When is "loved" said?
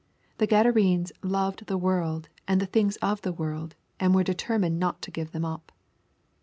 1.21-1.67